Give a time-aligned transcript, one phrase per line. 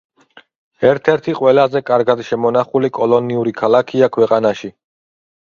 [0.91, 4.73] ერთ-ერთი ყველაზე კარგად შემონახული კოლონიური ქალაქია ქვეყანაში.